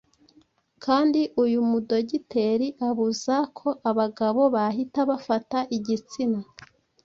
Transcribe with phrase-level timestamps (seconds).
[0.83, 6.39] kandi uyu mu dogiteri abuza ko abagabo bahita bafata igitsina